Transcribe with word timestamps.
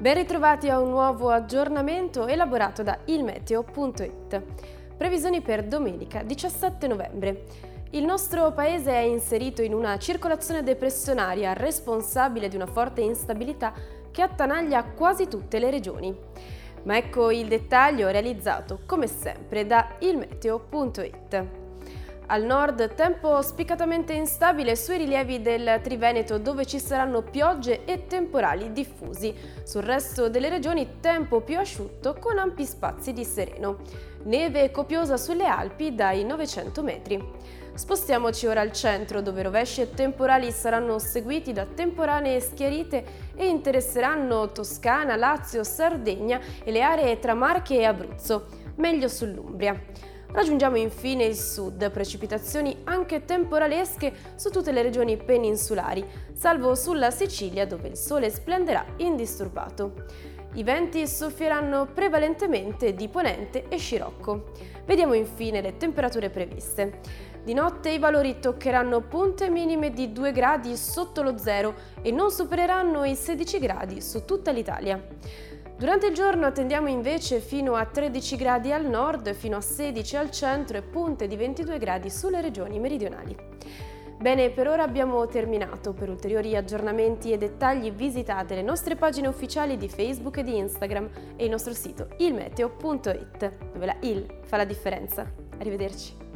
Ben 0.00 0.14
ritrovati 0.14 0.68
a 0.68 0.78
un 0.78 0.90
nuovo 0.90 1.28
aggiornamento 1.30 2.28
elaborato 2.28 2.84
da 2.84 3.00
ilmeteo.it. 3.04 4.42
Previsioni 4.96 5.40
per 5.40 5.64
domenica 5.64 6.22
17 6.22 6.86
novembre. 6.86 7.46
Il 7.90 8.04
nostro 8.04 8.52
paese 8.52 8.92
è 8.92 9.00
inserito 9.00 9.60
in 9.60 9.74
una 9.74 9.98
circolazione 9.98 10.62
depressionaria 10.62 11.52
responsabile 11.52 12.46
di 12.46 12.54
una 12.54 12.66
forte 12.66 13.00
instabilità 13.00 13.72
che 14.12 14.22
attanaglia 14.22 14.84
quasi 14.84 15.26
tutte 15.26 15.58
le 15.58 15.68
regioni. 15.68 16.16
Ma 16.84 16.96
ecco 16.96 17.32
il 17.32 17.48
dettaglio 17.48 18.06
realizzato 18.08 18.82
come 18.86 19.08
sempre 19.08 19.66
da 19.66 19.96
ilmeteo.it. 19.98 21.67
Al 22.30 22.42
nord 22.42 22.94
tempo 22.94 23.40
spiccatamente 23.40 24.12
instabile 24.12 24.76
sui 24.76 24.98
rilievi 24.98 25.40
del 25.40 25.80
Triveneto 25.82 26.36
dove 26.36 26.66
ci 26.66 26.78
saranno 26.78 27.22
piogge 27.22 27.86
e 27.86 28.06
temporali 28.06 28.70
diffusi. 28.72 29.34
Sul 29.62 29.80
resto 29.80 30.28
delle 30.28 30.50
regioni 30.50 31.00
tempo 31.00 31.40
più 31.40 31.58
asciutto 31.58 32.18
con 32.20 32.36
ampi 32.36 32.66
spazi 32.66 33.14
di 33.14 33.24
sereno. 33.24 33.78
Neve 34.24 34.70
copiosa 34.70 35.16
sulle 35.16 35.46
Alpi 35.46 35.94
dai 35.94 36.22
900 36.26 36.82
metri. 36.82 37.32
Spostiamoci 37.72 38.46
ora 38.46 38.60
al 38.60 38.72
centro 38.72 39.22
dove 39.22 39.40
rovesci 39.40 39.80
e 39.80 39.94
temporali 39.94 40.50
saranno 40.50 40.98
seguiti 40.98 41.54
da 41.54 41.64
temporanee 41.64 42.40
schiarite 42.40 43.04
e 43.36 43.46
interesseranno 43.46 44.52
Toscana, 44.52 45.16
Lazio, 45.16 45.64
Sardegna 45.64 46.38
e 46.62 46.70
le 46.72 46.82
aree 46.82 47.18
tra 47.20 47.32
Marche 47.32 47.78
e 47.78 47.84
Abruzzo, 47.86 48.48
meglio 48.74 49.08
sull'Umbria. 49.08 50.16
Raggiungiamo 50.30 50.76
infine 50.76 51.24
il 51.24 51.36
sud, 51.36 51.90
precipitazioni 51.90 52.76
anche 52.84 53.24
temporalesche 53.24 54.12
su 54.36 54.50
tutte 54.50 54.72
le 54.72 54.82
regioni 54.82 55.16
peninsulari, 55.16 56.04
salvo 56.34 56.74
sulla 56.74 57.10
Sicilia 57.10 57.66
dove 57.66 57.88
il 57.88 57.96
sole 57.96 58.30
splenderà 58.30 58.84
indisturbato. 58.98 60.04
I 60.54 60.62
venti 60.62 61.06
soffieranno 61.06 61.86
prevalentemente 61.92 62.94
di 62.94 63.08
ponente 63.08 63.68
e 63.68 63.78
scirocco. 63.78 64.52
Vediamo 64.84 65.14
infine 65.14 65.60
le 65.60 65.76
temperature 65.76 66.30
previste. 66.30 67.00
Di 67.42 67.54
notte 67.54 67.90
i 67.90 67.98
valori 67.98 68.38
toccheranno 68.38 69.00
punte 69.00 69.48
minime 69.48 69.90
di 69.90 70.12
2 70.12 70.32
gradi 70.32 70.76
sotto 70.76 71.22
lo 71.22 71.38
zero 71.38 71.74
e 72.02 72.10
non 72.10 72.30
supereranno 72.30 73.04
i 73.04 73.14
16 73.14 73.58
gradi 73.58 74.02
su 74.02 74.24
tutta 74.24 74.50
l'Italia. 74.50 75.02
Durante 75.78 76.06
il 76.06 76.14
giorno 76.14 76.44
attendiamo 76.44 76.88
invece 76.88 77.38
fino 77.38 77.76
a 77.76 77.84
13 77.86 78.34
gradi 78.34 78.72
al 78.72 78.84
nord, 78.84 79.32
fino 79.32 79.58
a 79.58 79.60
16 79.60 80.16
al 80.16 80.28
centro 80.32 80.76
e 80.76 80.82
punte 80.82 81.28
di 81.28 81.36
22 81.36 81.78
gradi 81.78 82.10
sulle 82.10 82.40
regioni 82.40 82.80
meridionali. 82.80 83.36
Bene, 84.18 84.50
per 84.50 84.66
ora 84.66 84.82
abbiamo 84.82 85.24
terminato. 85.28 85.92
Per 85.92 86.08
ulteriori 86.08 86.56
aggiornamenti 86.56 87.30
e 87.30 87.38
dettagli 87.38 87.92
visitate 87.92 88.56
le 88.56 88.62
nostre 88.62 88.96
pagine 88.96 89.28
ufficiali 89.28 89.76
di 89.76 89.88
Facebook 89.88 90.38
e 90.38 90.42
di 90.42 90.56
Instagram 90.56 91.08
e 91.36 91.44
il 91.44 91.50
nostro 91.50 91.72
sito 91.72 92.08
ilmeteo.it, 92.16 93.52
dove 93.72 93.86
la 93.86 93.96
il 94.00 94.26
fa 94.42 94.56
la 94.56 94.64
differenza. 94.64 95.32
Arrivederci. 95.58 96.27